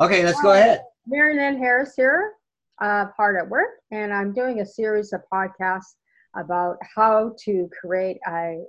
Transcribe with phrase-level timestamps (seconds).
[0.00, 0.82] Okay, let's go ahead.
[1.06, 2.32] Mary Lynn Harris here,
[2.80, 5.94] uh, Hard at Work, and I'm doing a series of podcasts
[6.36, 8.62] about how to create a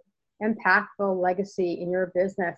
[0.43, 2.57] impactful legacy in your business.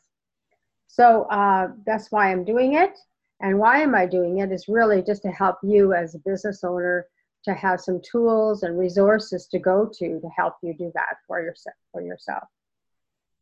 [0.87, 2.97] So uh, that's why I'm doing it.
[3.41, 6.63] And why am I doing it is really just to help you as a business
[6.63, 7.05] owner
[7.43, 11.41] to have some tools and resources to go to to help you do that for
[11.41, 11.75] yourself.
[11.91, 12.43] For yourself.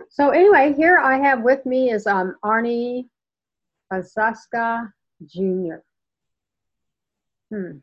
[0.09, 3.07] So anyway, here I have with me is um, Arnie
[3.93, 4.91] Fonseca
[5.25, 5.75] Jr.
[7.51, 7.77] Hmm.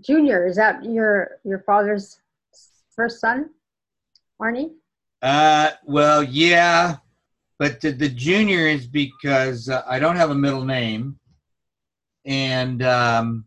[0.00, 2.20] Junior, is that your your father's
[2.94, 3.50] first son,
[4.40, 4.72] Arnie?
[5.22, 6.96] Uh, well, yeah,
[7.58, 11.18] but the, the junior is because uh, I don't have a middle name,
[12.24, 13.46] and because um,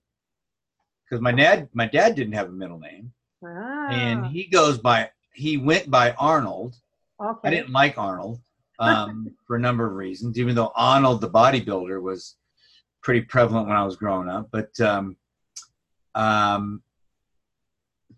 [1.22, 3.12] my dad my dad didn't have a middle name,
[3.44, 3.90] ah.
[3.90, 6.76] and he goes by he went by Arnold.
[7.22, 7.48] Okay.
[7.48, 8.40] I didn't like Arnold
[8.80, 12.36] um, for a number of reasons, even though Arnold the bodybuilder was
[13.02, 14.50] pretty prevalent when I was growing up.
[14.52, 15.16] But um,
[16.16, 16.82] um,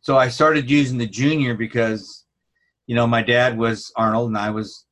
[0.01, 2.25] so I started using the junior because,
[2.85, 4.85] you know, my dad was Arnold and I was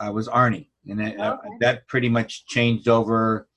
[0.00, 1.56] I was Arnie, and it, uh, okay.
[1.60, 3.48] that pretty much changed over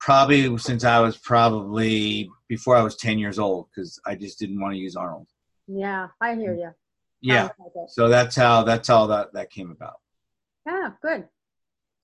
[0.00, 4.60] probably since I was probably before I was ten years old because I just didn't
[4.60, 5.26] want to use Arnold.
[5.66, 6.70] Yeah, I hear you.
[7.20, 7.48] Yeah,
[7.88, 9.96] so that's how that's how that that came about.
[10.66, 11.28] Yeah, good.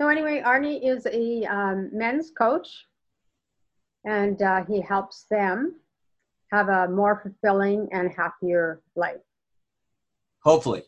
[0.00, 2.68] So anyway, Arnie is a um, men's coach,
[4.04, 5.76] and uh, he helps them
[6.50, 9.20] have a more fulfilling and happier life.
[10.44, 10.82] Hopefully.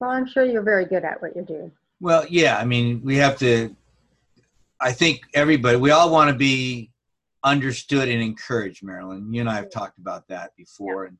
[0.00, 1.72] Well, I'm sure you're very good at what you're doing.
[2.00, 2.56] Well, yeah.
[2.58, 3.74] I mean, we have to.
[4.80, 6.90] I think everybody, we all want to be
[7.44, 9.32] understood and encouraged, Marilyn.
[9.32, 11.08] You and I have talked about that before, yeah.
[11.08, 11.18] and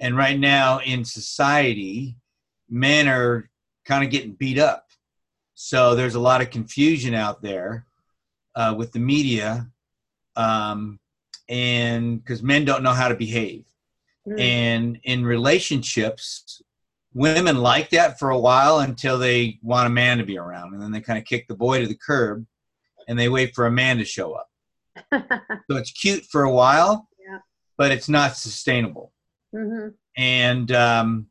[0.00, 2.16] and right now in society,
[2.70, 3.50] men are
[3.84, 4.84] kind of getting beat up
[5.54, 7.86] so there's a lot of confusion out there
[8.54, 9.68] uh, with the media,
[10.36, 10.98] um,
[11.48, 13.64] and because men don't know how to behave.
[14.26, 14.40] Mm.
[14.40, 16.60] And in relationships,
[17.12, 20.82] women like that for a while until they want a man to be around, and
[20.82, 22.44] then they kind of kick the boy to the curb,
[23.06, 24.50] and they wait for a man to show up.
[25.70, 27.38] so it's cute for a while, yeah.
[27.76, 29.12] but it's not sustainable.
[29.54, 29.90] Mm-hmm.
[30.16, 31.26] And um,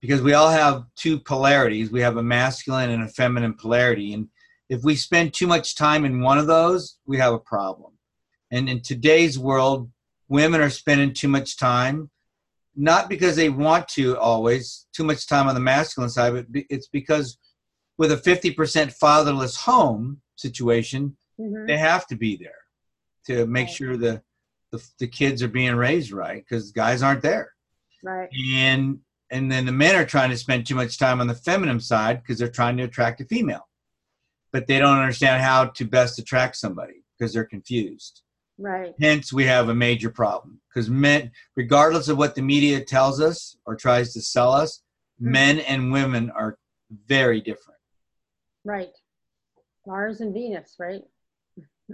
[0.00, 1.90] because we all have two polarities.
[1.90, 4.14] We have a masculine and a feminine polarity.
[4.14, 4.28] And
[4.68, 7.92] if we spend too much time in one of those, we have a problem.
[8.50, 9.90] And in today's world,
[10.28, 12.10] women are spending too much time,
[12.74, 16.88] not because they want to always, too much time on the masculine side, but it's
[16.88, 17.38] because
[17.98, 21.66] with a 50% fatherless home situation, mm-hmm.
[21.66, 22.52] they have to be there
[23.26, 23.76] to make right.
[23.76, 24.22] sure the,
[24.72, 27.52] the, the kids are being raised right because guys aren't there.
[28.02, 28.30] Right.
[28.54, 29.00] And
[29.30, 32.22] and then the men are trying to spend too much time on the feminine side
[32.22, 33.68] because they're trying to attract a female.
[34.52, 38.22] But they don't understand how to best attract somebody because they're confused.
[38.58, 38.92] Right.
[39.00, 43.56] Hence we have a major problem because men regardless of what the media tells us
[43.64, 44.82] or tries to sell us
[45.20, 45.32] mm-hmm.
[45.32, 46.58] men and women are
[47.06, 47.78] very different.
[48.64, 48.90] Right.
[49.86, 51.02] Mars and venus right?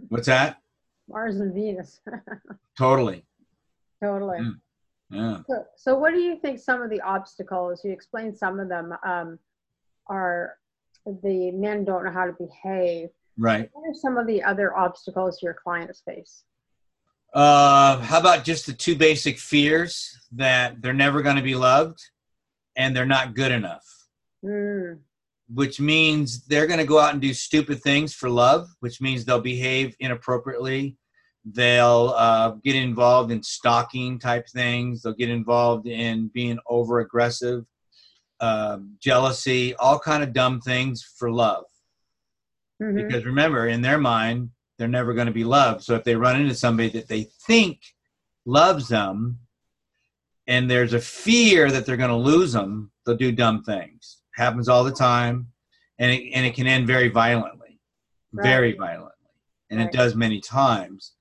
[0.09, 0.59] What's that?
[1.09, 2.01] Mars and venus.
[2.79, 3.25] Totally.
[4.03, 4.39] Totally.
[4.39, 4.55] Mm.
[5.17, 5.39] Yeah.
[5.49, 8.95] So, so what do you think some of the obstacles, you explained some of them,
[9.05, 9.39] um,
[10.09, 10.57] are
[11.07, 13.09] the men don't know how to behave.
[13.39, 13.69] Right.
[13.73, 16.45] What are some of the other obstacles your clients face?
[17.35, 21.99] Uh, how about just the two basic fears that they're never going to be loved
[22.77, 23.85] and they're not good enough?
[24.45, 25.01] Mm.
[25.53, 29.25] Which means they're going to go out and do stupid things for love, which means
[29.25, 30.97] they'll behave inappropriately
[31.53, 35.03] they'll uh, get involved in stalking type things.
[35.03, 37.65] They'll get involved in being over aggressive
[38.41, 41.65] uh, jealousy all kind of dumb things for love.
[42.83, 43.07] Mm-hmm.
[43.07, 45.83] because remember in their mind they're never going to be loved.
[45.83, 47.81] So if they run into somebody that they think
[48.45, 49.39] loves them
[50.47, 54.19] and there's a fear that they're going to lose them they'll do dumb things.
[54.35, 55.47] Happens all the time
[55.99, 57.81] and it, and it can end very violently.
[58.33, 58.47] Right.
[58.47, 59.13] very violently.
[59.71, 59.89] And right.
[59.89, 61.13] it does many times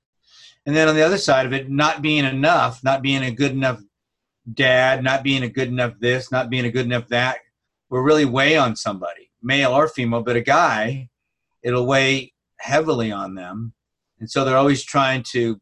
[0.66, 3.52] and then on the other side of it, not being enough, not being a good
[3.52, 3.80] enough
[4.52, 7.38] dad, not being a good enough this, not being a good enough that,
[7.88, 11.08] will really weigh on somebody, male or female, but a guy,
[11.62, 13.72] it'll weigh heavily on them.
[14.18, 15.60] And so they're always trying to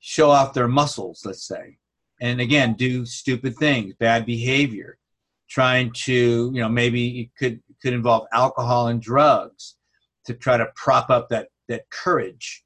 [0.00, 1.78] show off their muscles, let's say.
[2.20, 4.98] And again, do stupid things, bad behavior,
[5.48, 9.76] trying to, you know, maybe it could could involve alcohol and drugs
[10.24, 12.64] to try to prop up that that courage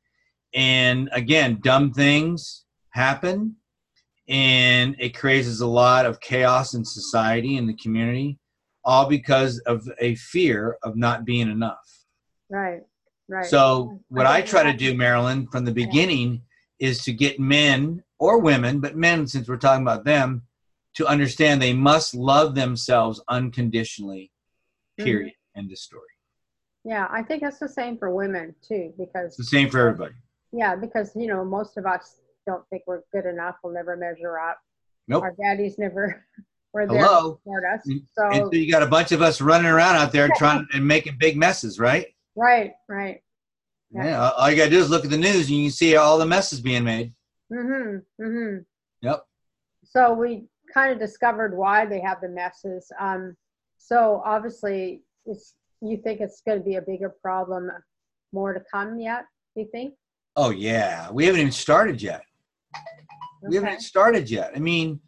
[0.54, 3.56] and again, dumb things happen,
[4.28, 8.38] and it creates a lot of chaos in society in the community,
[8.84, 12.06] all because of a fear of not being enough.
[12.50, 12.82] Right.
[13.28, 13.46] Right.
[13.46, 16.42] So what I I try to do, Marilyn, from the beginning
[16.78, 20.42] is to get men or women, but men, since we're talking about them,
[20.94, 24.30] to understand they must love themselves unconditionally.
[25.00, 25.04] Mhm.
[25.04, 25.32] Period.
[25.56, 26.02] End of story.
[26.84, 30.14] Yeah, I think it's the same for women too, because It's the same for everybody.
[30.52, 33.56] Yeah, because you know most of us don't think we're good enough.
[33.62, 34.58] We'll never measure up.
[35.08, 35.22] Nope.
[35.22, 36.24] Our daddies never
[36.72, 37.32] were there Hello.
[37.32, 37.88] to support us.
[38.14, 40.86] So And so you got a bunch of us running around out there trying and
[40.86, 42.06] making big messes, right?
[42.34, 43.20] right, right.
[43.90, 44.04] Yeah.
[44.04, 44.30] Yeah.
[44.30, 46.18] all you got to do is look at the news and you can see all
[46.18, 47.12] the messes being made.
[47.52, 48.24] Mm-hmm.
[48.24, 48.58] Mm-hmm.
[49.02, 49.26] Yep.
[49.84, 52.90] So we kind of discovered why they have the messes.
[52.98, 53.36] Um,
[53.76, 57.70] so obviously, it's you think it's going to be a bigger problem,
[58.32, 59.24] more to come yet?
[59.54, 59.94] Do you think?
[60.36, 62.22] Oh yeah, we haven't even started yet.
[63.48, 64.52] We haven't started yet.
[64.54, 65.00] I mean,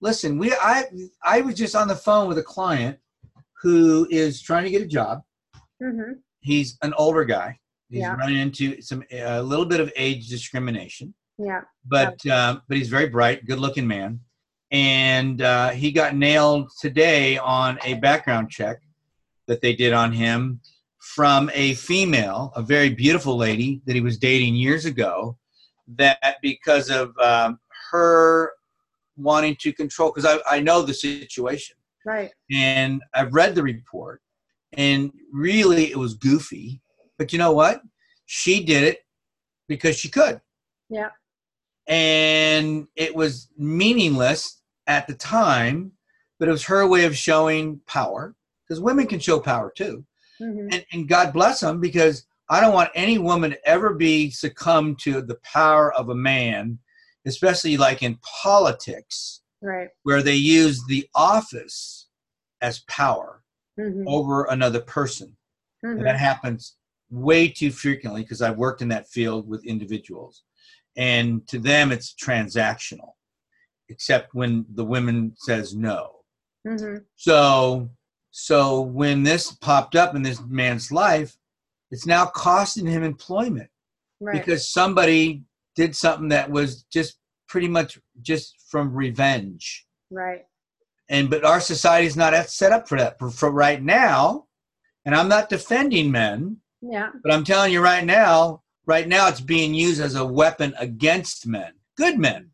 [0.00, 0.84] listen, we I
[1.24, 2.98] I was just on the phone with a client
[3.62, 5.22] who is trying to get a job.
[5.82, 6.14] Mm-hmm.
[6.40, 7.58] He's an older guy.
[7.90, 8.14] He's Yeah.
[8.16, 11.60] running into some a little bit of age discrimination, Yeah.
[11.86, 14.20] but um, but he's very bright, good-looking man,
[14.72, 18.78] and uh, he got nailed today on a background check
[19.46, 20.60] that they did on him
[21.02, 25.36] from a female, a very beautiful lady that he was dating years ago.
[25.96, 27.58] That because of um,
[27.90, 28.52] her
[29.16, 31.76] wanting to control, because I, I know the situation
[32.06, 32.30] Right.
[32.50, 34.22] and I've read the report,
[34.72, 36.80] and really it was goofy.
[37.18, 37.82] But you know what?
[38.26, 39.00] She did it
[39.68, 40.40] because she could.
[40.88, 41.10] Yeah.
[41.88, 45.92] And it was meaningless at the time,
[46.38, 48.34] but it was her way of showing power
[48.66, 50.04] because women can show power too.
[50.42, 50.68] Mm-hmm.
[50.72, 54.96] And, and God bless them because I don't want any woman to ever be succumb
[54.96, 56.78] to the power of a man,
[57.26, 59.88] especially like in politics Right.
[60.02, 62.08] where they use the office
[62.60, 63.38] as power
[63.80, 64.06] Mm-hmm.
[64.06, 65.34] over another person.
[65.82, 65.96] Mm-hmm.
[65.98, 66.76] And that happens
[67.10, 70.42] way too frequently because I've worked in that field with individuals.
[70.94, 73.12] And to them, it's transactional,
[73.88, 76.16] except when the woman says no.
[76.68, 76.98] Mm-hmm.
[77.16, 77.88] So,
[78.32, 81.36] so when this popped up in this man's life,
[81.90, 83.68] it's now costing him employment
[84.20, 84.40] Right.
[84.40, 85.42] because somebody
[85.76, 87.18] did something that was just
[87.48, 90.44] pretty much just from revenge right.
[91.10, 94.46] and but our society is not set up for that for, for right now
[95.04, 97.10] and i'm not defending men Yeah.
[97.22, 101.46] but i'm telling you right now right now it's being used as a weapon against
[101.46, 102.50] men good men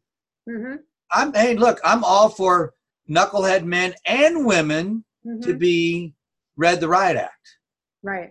[0.48, 0.76] Mm-hmm.
[1.12, 2.72] i'm hey look i'm all for
[3.10, 5.40] knucklehead men and women Mm-hmm.
[5.42, 6.14] to be
[6.56, 7.58] read the riot act
[8.02, 8.30] Right.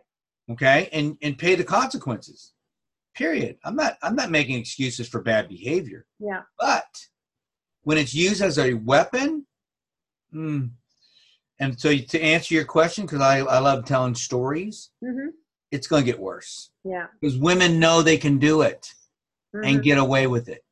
[0.50, 2.54] okay and and pay the consequences
[3.14, 6.44] period i'm not i'm not making excuses for bad behavior Yeah.
[6.60, 6.86] But
[7.84, 9.46] when it's used as a weapon,
[10.34, 10.70] mm,
[11.60, 15.30] and so to answer your question, because I, I love telling stories, Mm-hmm.
[15.72, 17.08] it's going to get worse Yeah.
[17.20, 18.94] because women know they can do it
[19.56, 19.66] Mhm.
[19.68, 20.64] and get away with it.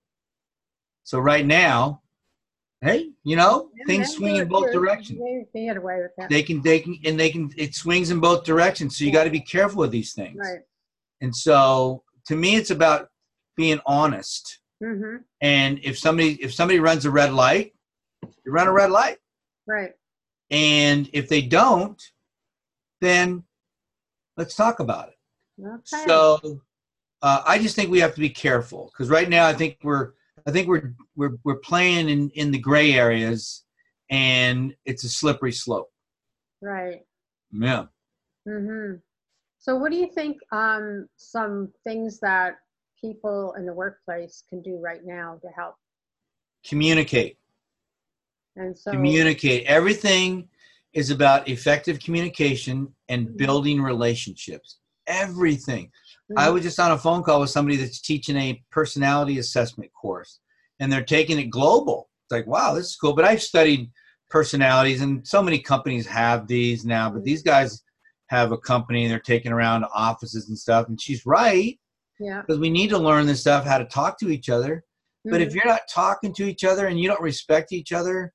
[1.03, 2.01] So right now,
[2.81, 5.19] hey, you know, Yeah, things swing in both directions.
[5.19, 6.29] They can get away with that.
[6.29, 7.51] They can, they can, and they can.
[7.57, 8.97] It swings in both directions.
[8.97, 10.37] So you got to be careful with these things.
[10.37, 10.61] Right.
[11.21, 13.09] And so to me, it's about
[13.55, 14.59] being honest.
[14.83, 15.17] Mm-hmm.
[15.41, 17.73] And if somebody if somebody runs a red light,
[18.23, 19.17] you run a red light.
[19.67, 19.93] Right.
[20.51, 22.01] And if they don't,
[23.01, 23.43] then
[24.37, 25.65] let's talk about it.
[25.65, 26.05] Okay.
[26.07, 26.61] So
[27.21, 30.11] uh, I just think we have to be careful because right now I think we're
[30.47, 33.63] I think we're we're we're playing in in the gray areas,
[34.09, 35.91] and it's a slippery slope.
[36.61, 37.01] right.
[37.51, 37.85] Yeah.
[38.47, 38.97] Mm-hmm.
[39.59, 40.37] So, what do you think?
[40.51, 42.57] Um, some things that
[42.99, 45.75] people in the workplace can do right now to help.
[46.67, 47.37] Communicate.
[48.55, 49.65] And so, Communicate.
[49.67, 50.47] Everything
[50.93, 53.37] is about effective communication and Mhm.
[53.37, 54.79] building relationships.
[55.07, 55.91] Everything.
[56.37, 56.53] I Mhm.
[56.53, 60.39] was just on a phone call with somebody that's teaching a personality assessment course,
[60.79, 62.09] and they're taking it global.
[62.25, 63.13] It's like, wow, this is cool.
[63.13, 63.91] But I've studied
[64.29, 67.09] personalities, and so many companies have these now.
[67.11, 67.83] But these guys
[68.29, 70.87] have a company, and they're taking around offices and stuff.
[70.87, 71.79] And she's right
[72.19, 72.41] yeah.
[72.41, 74.83] because we need to learn this stuff, how to talk to each other.
[75.25, 75.55] But if Mhm.
[75.55, 78.33] you're not talking to each other and you don't respect each other,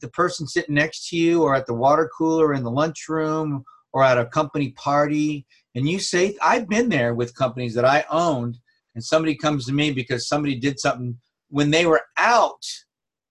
[0.00, 4.02] the person sitting next to you, or at the water cooler in the lunchroom, or
[4.02, 8.58] at a company party, and you say, I've been there with companies that I owned,
[8.94, 12.64] and somebody comes to me because somebody did something when they were out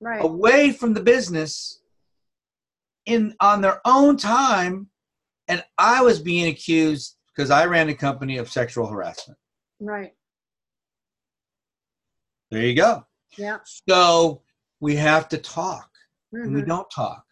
[0.02, 0.24] right.
[0.24, 1.82] away from the business
[3.06, 4.88] in on their own time,
[5.48, 9.38] and I was being accused because I ran a company of sexual harassment.
[9.80, 10.14] Right.
[12.52, 13.06] There you go.
[13.38, 13.60] Yeah.
[13.88, 14.42] So
[14.80, 15.90] we have to talk,
[16.32, 17.24] and we don't talk.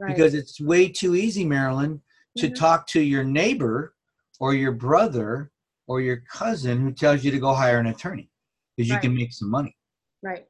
[0.00, 0.16] Right.
[0.16, 2.02] because it's way too easy, Marilyn,
[2.38, 2.54] to Mhm.
[2.56, 3.94] talk to your neighbor
[4.42, 5.52] or your brother
[5.86, 8.28] or your cousin who tells you to go hire an attorney
[8.76, 9.02] because you Right.
[9.02, 9.76] can make some money.
[10.20, 10.46] Right.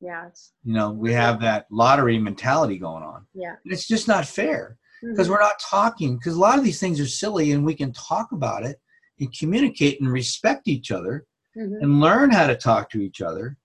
[0.00, 0.28] Yeah.
[0.28, 3.26] It's, You know, we have that lottery mentality going on.
[3.34, 3.56] yeah.
[3.62, 5.30] And it's just not fair because Mhm.
[5.32, 8.32] we're not talking because a lot of these things are silly and we can talk
[8.32, 8.80] about it
[9.20, 11.26] and communicate and respect each other
[11.56, 11.82] Mhm.
[11.82, 13.58] and learn how to talk to each other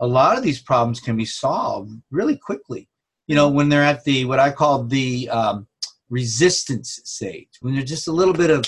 [0.00, 2.88] a lot of these problems can be solved really quickly
[3.26, 5.66] you know when they're at the what i call the um,
[6.10, 8.62] resistance stage when there's just a little bit of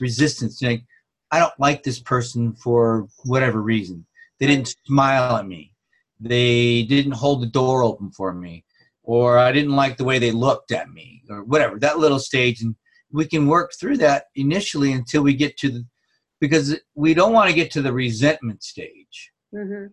[0.00, 0.82] resistance like
[1.30, 4.06] i don't like this person for whatever reason.
[4.38, 5.72] They didn't smile at me.
[6.20, 8.64] They didn't hold the door open for me.
[9.02, 12.60] Or i didn't like the way they looked at me or whatever that little stage.
[12.62, 12.74] And
[13.12, 15.86] we can work through that initially until we get to the
[16.40, 19.32] because we don't want to get to the resentment stage.
[19.54, 19.90] Mhm.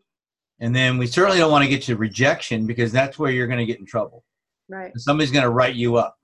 [0.60, 3.60] and then we certainly don't want to get to rejection because that's where you're going
[3.60, 4.24] to get in trouble.
[4.70, 4.92] Right.
[4.98, 6.16] somebody's going to write you up.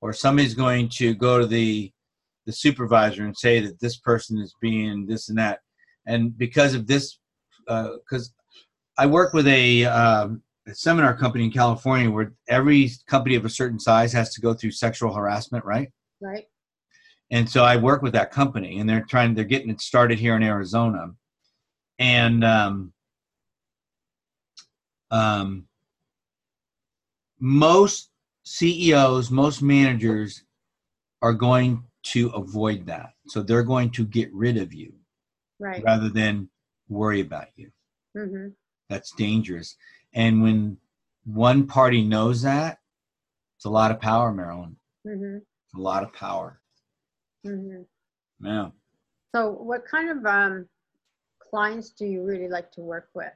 [0.00, 1.92] Or somebody's going to go to the
[2.48, 5.60] the supervisor and say that this person is being this and that.
[6.06, 7.18] And because of this
[7.66, 8.32] because
[8.96, 13.50] i work with a, um, a seminar company in california where every company of a
[13.50, 15.90] certain size has to go through sexual harassment right?
[16.22, 16.46] Right.
[17.30, 20.34] and so I work with that company, and they're trying, they're getting it started here
[20.34, 21.08] in Arizona,
[21.98, 22.92] and um,
[25.10, 25.66] um,
[27.38, 28.10] most
[28.44, 30.42] CEOs, most managers
[31.22, 34.92] are going to avoid that, so they're going to get rid of you
[35.60, 35.82] Right.
[35.82, 36.48] rather than
[36.88, 37.70] worry about you.
[38.14, 38.48] hmm
[38.88, 39.76] That's dangerous,
[40.14, 40.78] and when
[41.24, 42.78] one party knows that,
[43.56, 44.76] it's a lot of power, Marilyn.
[45.04, 46.60] hmm It's a lot of power.
[47.44, 47.82] hmm
[48.40, 48.70] Yeah.
[49.34, 50.68] So, what kind of um,
[51.50, 53.32] clients do you really like to work with?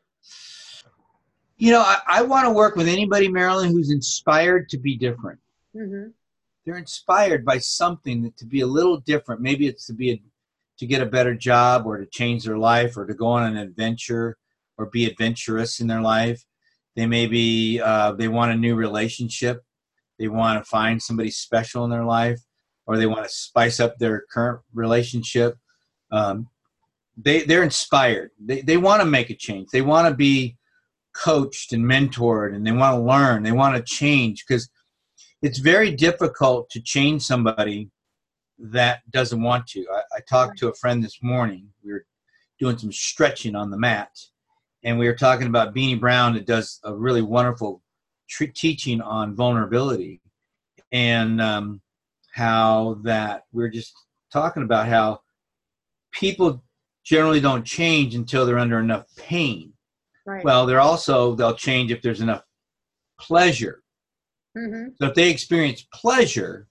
[1.59, 5.39] You know, I, I want to work with anybody, Marilyn, who's inspired to be different.
[5.75, 6.07] hmm
[6.65, 9.41] They're inspired by something to be a little different.
[9.41, 10.23] Maybe it's to be a,
[10.79, 13.57] to get a better job, or to change their life, or to go on an
[13.57, 14.37] adventure,
[14.79, 16.45] or be adventurous in their life.
[16.97, 19.63] They maybe uh, they want a new relationship.
[20.19, 22.41] They want to find somebody special in their life,
[22.87, 25.57] or they want to spice up their current relationship.
[26.11, 26.49] Um,
[27.17, 28.31] they they're inspired.
[28.39, 29.69] They they want to make a change.
[29.71, 30.57] They want to be
[31.13, 34.71] coached and mentored and they want to learn they want to change because
[35.43, 37.91] it's very difficult to change somebody
[38.59, 42.05] that doesn't want to I, I talked to a friend this morning we were
[42.59, 44.11] doing some stretching on the mat
[44.85, 47.83] and we were talking about Brené Brown that does a really wonderful
[48.55, 50.21] teaching on vulnerability
[50.91, 51.81] and um,
[52.33, 53.93] how that we we're just
[54.33, 55.21] talking about how
[56.13, 56.63] people
[57.05, 59.73] generally don't change until they're under enough pain
[60.25, 60.45] Right.
[60.45, 62.45] well, they're also they'll change if there's enough
[63.19, 63.82] pleasure.
[64.57, 66.69] Hmm So if they experience pleasure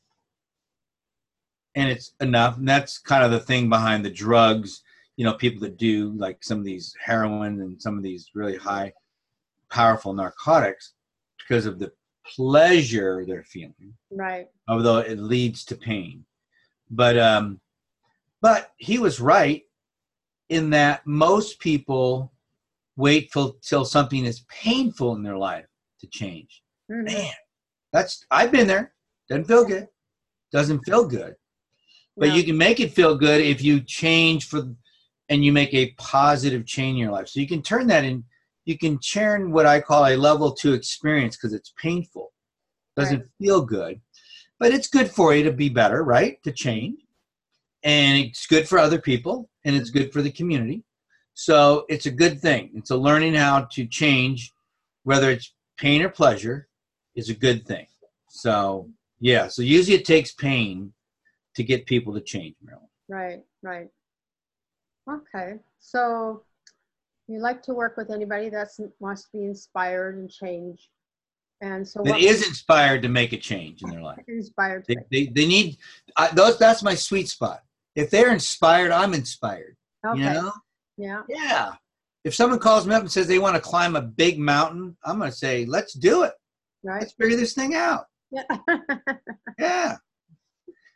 [1.75, 4.83] and it's enough, and that's kind of the thing behind the drugs,
[5.17, 8.57] you know, people that do like some of these heroin and some of these really
[8.57, 8.91] high
[9.69, 10.93] powerful narcotics
[11.37, 11.91] because of the
[12.25, 14.47] pleasure they're feeling, Right.
[14.67, 16.25] although it leads to pain.
[16.89, 17.59] But um
[18.41, 19.63] but he was right
[20.49, 22.33] in that most people
[22.97, 25.65] wait till, till something is painful in their life
[26.01, 26.61] to change.
[26.89, 27.31] hmm Man,
[27.91, 28.93] that's I've been there.
[29.29, 29.87] Doesn't feel good.
[30.51, 31.35] Doesn't feel good.
[32.17, 34.63] But you can make it feel good if you change for
[35.29, 37.29] and you make a positive change in your life.
[37.29, 38.23] So you can turn that in
[38.65, 42.31] you can turn what I call a level two experience because it's painful.
[42.95, 44.01] Doesn't feel good.
[44.59, 46.41] But it's good for you to be better, right?
[46.43, 46.99] To change.
[47.83, 50.83] And it's good for other people and it's good for the community.
[51.33, 52.71] So it's a good thing.
[52.75, 54.51] It's a learning how to change,
[55.03, 56.67] whether it's pain or pleasure,
[57.15, 57.87] is a good thing.
[58.29, 58.89] So
[59.19, 60.93] yeah, so usually it takes pain
[61.55, 62.87] to get people to change, Marilyn.
[63.09, 63.43] Right.
[63.61, 63.89] Right.
[65.09, 65.59] Okay.
[65.79, 66.43] So,
[67.27, 70.89] you like to work with anybody that wants to be inspired and change,
[71.61, 74.23] and so That what is inspired to make a change in their life.
[74.27, 74.85] inspired?
[74.87, 75.77] They, they, they need
[76.17, 76.57] I, those.
[76.57, 77.61] That's my sweet spot.
[77.95, 79.75] If they're inspired, I'm inspired.
[80.05, 80.19] okay.
[80.19, 80.51] You know?
[80.97, 81.21] Yeah.
[81.29, 81.73] Yeah.
[82.23, 85.17] If someone calls me up and says they want to climb a big mountain, I'm
[85.17, 86.33] going to say, let's do it.
[86.83, 87.01] Right.
[87.01, 88.07] Let's figure this thing out.
[88.31, 88.43] Yeah.
[89.59, 89.97] Yeah.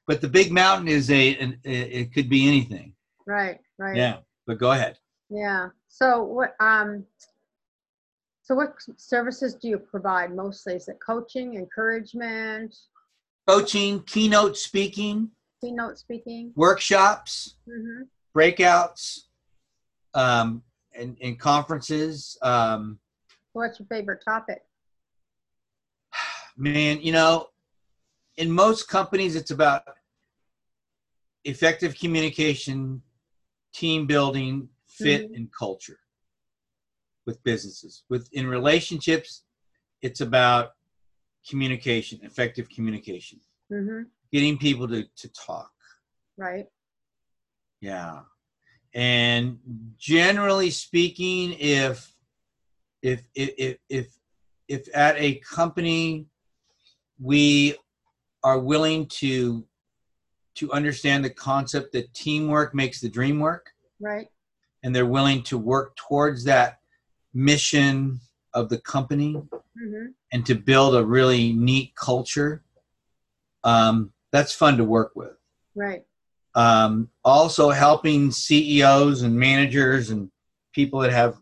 [0.08, 2.94] But the big mountain is a, an, it could be anything.
[3.26, 3.60] right.
[3.78, 3.96] Right.
[3.96, 4.18] Yeah.
[4.48, 4.98] But go ahead.
[5.30, 5.70] Yeah.
[5.88, 7.06] So what um
[8.44, 10.76] so what services do you provide mostly?
[10.76, 12.76] Is it coaching, encouragement,
[13.48, 15.30] Coaching, keynote speaking,
[15.62, 16.52] keynote speaking?
[16.56, 18.04] workshops, mm-hmm.
[18.36, 19.20] breakouts,
[20.16, 20.64] um,
[20.98, 22.38] and, and conferences.
[22.42, 23.00] Um,
[23.54, 24.62] What's your favorite topic?
[26.58, 27.48] Man, you know,
[28.38, 29.84] in most companies, it's about
[31.44, 33.02] effective communication,
[33.74, 35.36] team building, fit, Mhm.
[35.36, 36.00] and culture
[37.26, 38.04] with businesses.
[38.10, 39.44] With in relationships,
[40.02, 40.76] it's about
[41.48, 45.72] communication, effective communication, hmm getting people to, to talk.
[46.36, 46.68] Right.
[47.80, 48.24] Yeah.
[48.94, 49.60] And
[49.98, 52.14] generally speaking, if
[53.02, 54.20] if if if if,
[54.68, 56.28] if at a company
[57.20, 57.76] we
[58.44, 59.66] are willing to
[60.56, 64.28] to understand the concept that teamwork makes the dream work Right.
[64.84, 66.80] and they're willing to work towards that
[67.34, 68.20] mission
[68.54, 69.34] of the company
[69.78, 72.64] hmm and to build a really neat culture
[73.64, 75.38] um, that's fun to work with
[75.76, 76.04] Right.
[76.56, 80.30] um, also helping CEOs and managers and
[80.74, 81.38] people that have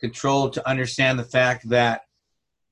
[0.00, 2.02] control to understand the fact that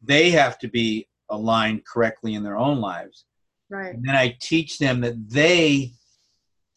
[0.02, 3.24] they have to be aligned correctly in their own lives.
[3.68, 3.94] Right.
[3.94, 5.92] And then I teach them that they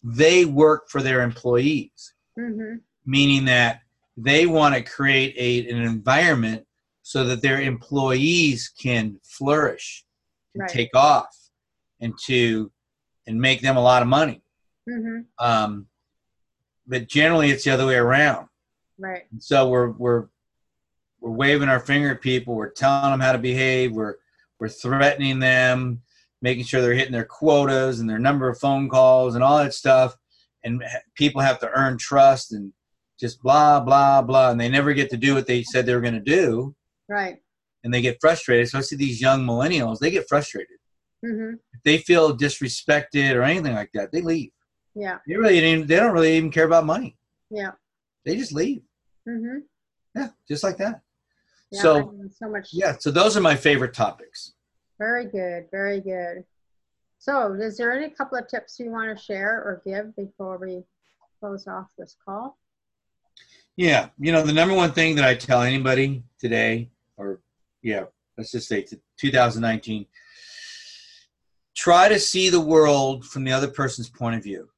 [0.03, 3.81] they work for their employees, hmm meaning that
[4.15, 6.65] they want to create a, an environment
[7.01, 10.05] so that their employees can flourish
[10.53, 10.69] and Right.
[10.69, 11.36] take off
[12.00, 12.72] and to
[13.27, 14.41] and make them a lot of money.
[14.88, 15.88] hmm um,
[16.86, 18.48] but generally it's the other way around.
[18.98, 19.24] Right.
[19.31, 20.27] And so we're we're
[21.22, 22.55] we're waving our finger at people.
[22.55, 23.93] We're telling them how to behave.
[23.93, 24.15] We're
[24.63, 26.01] we're threatening them,
[26.41, 29.74] making sure they're hitting their quotas and their number of phone calls and all that
[29.74, 30.15] stuff.
[30.63, 30.82] And
[31.15, 32.72] people have to earn trust and
[33.20, 36.00] just blah blah blah, and they never get to do what they said they were
[36.00, 36.74] going to do,
[37.10, 37.39] Right.
[37.84, 38.70] and they get frustrated.
[38.70, 40.77] So I see these young millennials; they get frustrated.
[41.22, 44.51] hmm If they feel disrespected or anything like that, they leave.
[44.96, 45.17] Yeah.
[45.27, 47.17] They really didn't, they don't really even care about money.
[47.50, 47.72] Yeah.
[48.24, 48.82] They just leave.
[49.27, 49.60] Mm-hmm.
[50.15, 51.01] Yeah, just like that.
[51.74, 51.82] Yeah.
[51.82, 52.70] So- so much.
[52.72, 54.53] Yeah, so those are my favorite topics.
[55.00, 55.65] Very good.
[55.72, 56.46] Very good.
[57.18, 60.84] So, is there any couple of tips you want to share or give before we
[61.39, 62.58] close off this call?
[63.75, 67.42] Yeah, you know, the number one thing that I tell anybody today, or
[67.81, 68.03] yeah,
[68.38, 70.05] let's just say to 2019,
[71.75, 74.70] try to see the world from the other person's point of view.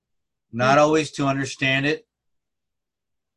[0.53, 0.83] Not hmm.
[0.83, 2.07] always to understand it,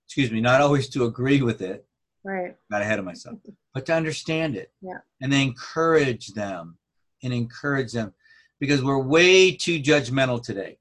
[0.06, 1.87] excuse me, not always to agree with it,
[2.24, 2.56] Right.
[2.70, 3.38] got ahead of myself,
[3.74, 4.72] but to understand it.
[4.82, 4.98] Yeah.
[5.20, 6.76] And then encourage them
[7.22, 8.12] and encourage them
[8.60, 10.78] because we're way too judgmental today.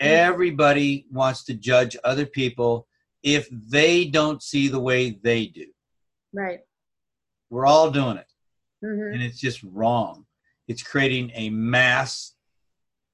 [0.00, 0.06] Mhm.
[0.06, 2.86] Everybody wants to judge other people
[3.22, 5.66] if they don't see the way they do.
[6.32, 6.60] Right.
[7.50, 8.26] We're all doing it,
[8.80, 10.24] hmm and it's just wrong.
[10.68, 12.34] It's creating a mass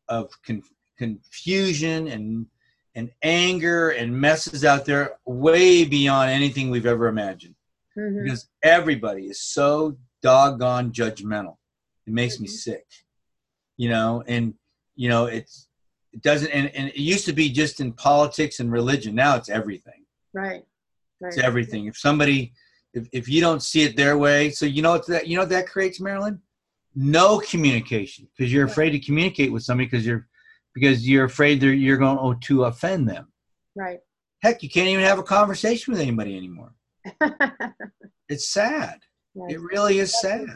[0.09, 0.63] of con-
[0.99, 2.47] confusion and
[2.95, 7.55] and anger and messes out there way beyond anything we've ever imagined
[7.97, 11.57] hmm because everybody is so doggone judgmental.
[12.07, 12.51] It makes me Mhm.
[12.51, 12.87] sick,
[13.77, 14.23] you know.
[14.27, 14.55] And
[14.95, 15.69] you know, it's
[16.13, 16.51] it doesn't.
[16.51, 19.15] And, and it used to be just in politics and religion.
[19.15, 20.05] Now it's everything.
[20.33, 20.65] Right.
[21.21, 21.29] Right.
[21.35, 21.87] It's everything.
[21.87, 22.53] If somebody,
[22.95, 25.43] if, if you don't see it their way, so you know what that you know
[25.43, 26.41] what that creates, Marilyn.
[26.95, 30.27] No communication because you're afraid to communicate with somebody because you're
[30.75, 33.33] because you're afraid that you're going to offend them.
[33.75, 34.01] Right.
[34.43, 36.73] Heck, you can't even have a conversation with anybody anymore.
[38.29, 38.99] It's sad.
[39.35, 40.47] Yeah, It really is sad.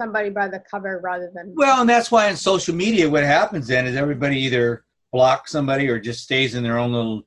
[0.00, 1.52] Somebody by the cover rather than.
[1.54, 5.88] Well, and that's why in social media, what happens then is everybody either blocks somebody
[5.88, 7.22] or just stays in their own little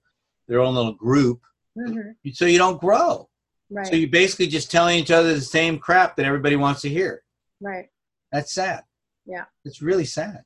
[0.47, 1.41] their own little group,
[1.77, 2.15] Mhm.
[2.33, 3.29] so you don't grow.
[3.69, 3.85] Right.
[3.85, 7.23] So you're basically just telling each other the same crap that everybody wants to hear.
[7.61, 7.89] right.
[8.31, 8.83] That's sad.
[9.25, 9.45] Yeah.
[9.63, 10.43] it's really sad.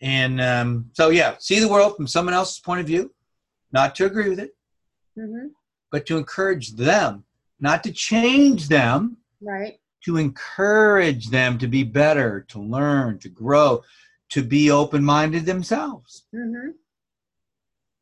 [0.00, 3.14] And um, so, yeah, see the world from someone else's point of view,
[3.72, 4.56] not to agree with it,
[5.14, 5.48] hmm
[5.92, 7.24] but to encourage them,
[7.60, 9.80] not to change them, Right.
[10.04, 13.82] to encourage them to be better, to learn, to grow,
[14.30, 16.26] to be open minded themselves.
[16.32, 16.70] hmm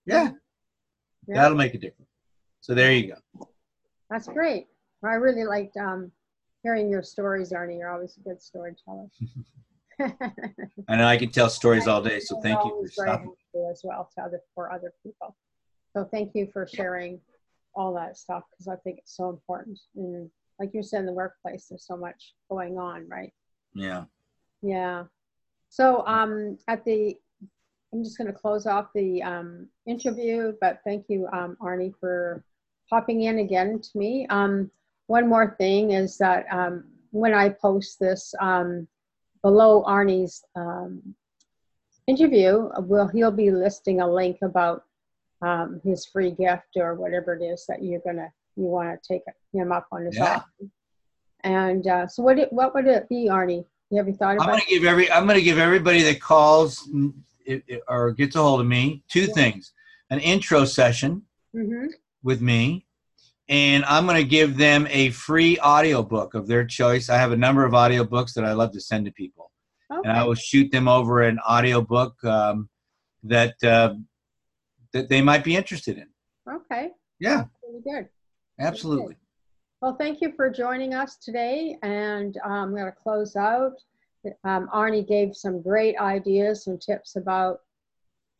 [0.07, 0.33] Yeah,
[1.27, 1.35] Yeah.
[1.43, 2.11] that'll make a difference.
[2.61, 3.49] So there you go.
[4.11, 4.67] That's great.
[5.03, 6.13] I really liked um,
[6.63, 7.79] hearing your stories, Arnie.
[7.79, 9.09] You're always a good storyteller.
[10.89, 13.35] I know I can tell stories all day, so thank you for stopping.
[13.71, 15.37] as well to other for other people.
[15.93, 17.21] So thank you for sharing
[17.77, 19.79] all that stuff because I think it's so important.
[19.97, 23.33] And like you said in the workplace, there's so much going on, right?
[23.75, 24.05] Yeah.
[24.63, 25.05] Yeah.
[25.69, 27.17] So um, at the,
[27.93, 32.45] I'm just going to close off the um, interview, but thank you, um, Arnie, for
[32.89, 34.27] popping in again to me.
[34.31, 34.71] Um,
[35.07, 38.89] one more thing is that um, when I post this um,
[39.43, 41.15] below Arnie's um,
[42.07, 44.85] interview, will he'll be listing a link about
[45.45, 49.23] um, his free gift or whatever it is that you're gonna you want to take
[49.53, 50.37] him up on his Yeah.
[50.37, 50.47] offer.
[51.43, 53.65] And uh, so, what it, what would it be, Arnie?
[53.91, 54.49] You ever thought about?
[54.49, 56.89] I'm gonna give every I'm gonna give everybody that calls
[57.45, 59.73] it, it- or gets a hold of me, two things:
[60.11, 61.23] an intro session
[61.55, 61.87] Mm-hmm.
[62.25, 62.85] with me,
[63.49, 67.09] and I'm going to give them a free audiobook of their choice.
[67.09, 69.53] I have a number of audiobooks that I love to send to people,
[69.93, 70.01] Okay.
[70.09, 72.69] and I will shoot them over an audiobook um,
[73.23, 73.95] that uh,
[74.95, 76.07] that they might be interested in.
[76.51, 76.91] okay.
[77.21, 78.09] Yeah, Really good.
[78.59, 79.17] absolutely.
[79.83, 83.75] Well, thank you for joining us today, and um, I'm going to close out.
[84.45, 87.61] Um, Arnie gave some great ideas and tips about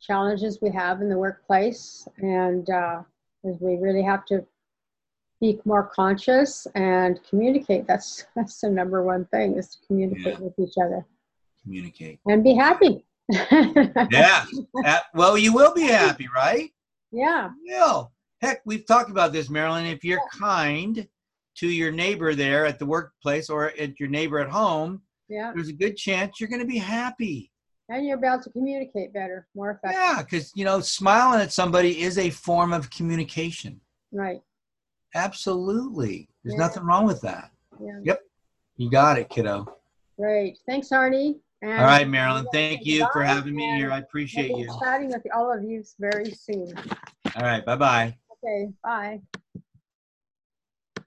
[0.01, 3.01] challenges we have in the workplace, and uh,
[3.43, 4.43] we really have to
[5.39, 7.85] be more conscious and communicate.
[7.87, 11.05] That's that's the number one thing is to communicate with each other
[11.63, 12.19] Communicate.
[12.25, 13.03] and be happy.
[13.29, 14.45] Yeah.
[14.85, 16.69] Uh, well, you will be happy, right?
[17.11, 17.49] yeah.
[17.65, 18.11] will.
[18.41, 19.85] Heck, we've talked about this, Marilyn.
[19.85, 21.07] If you're kind
[21.57, 25.51] to your neighbor there at the workplace or at your neighbor at home, Yeah.
[25.55, 27.51] there's a good chance you're going to be happy.
[27.87, 29.95] And you're about to communicate better, more effectively.
[30.03, 33.79] Yeah, because, you know, smiling at somebody is a form of communication.
[34.11, 34.41] Right.
[35.15, 36.27] Absolutely.
[36.43, 36.59] There's Yeah.
[36.65, 37.51] nothing wrong with that.
[37.79, 37.99] Yeah.
[38.03, 38.21] Yep.
[38.77, 39.65] You got it, kiddo.
[40.19, 40.57] Great.
[40.67, 41.39] Thanks, Arnie.
[41.65, 42.45] And All right, Marilyn.
[42.53, 43.91] Thank you for having me here.
[43.91, 44.69] I appreciate you.
[44.79, 46.71] Chatting with all of you very soon.
[47.35, 47.65] All right.
[47.65, 48.15] Bye bye.
[48.43, 48.71] Okay.
[48.83, 49.21] Bye.